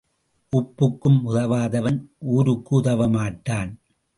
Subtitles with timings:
[0.53, 1.99] உப்புக்கும் உதவாதவன்
[2.19, 3.71] ஊருக்கு உதவமாட்டான்.